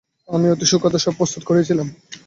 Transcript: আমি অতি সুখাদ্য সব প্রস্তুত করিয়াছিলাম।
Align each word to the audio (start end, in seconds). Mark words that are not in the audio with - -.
আমি 0.29 0.47
অতি 0.49 0.65
সুখাদ্য 0.65 0.97
সব 0.97 1.13
প্রস্তুত 1.17 1.41
করিয়াছিলাম। 1.45 1.87